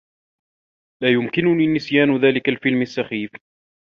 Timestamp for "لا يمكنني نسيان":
1.03-2.17